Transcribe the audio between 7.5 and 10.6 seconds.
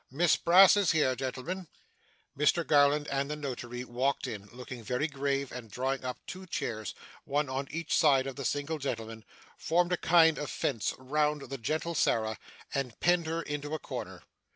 each side of the single gentleman, formed a kind of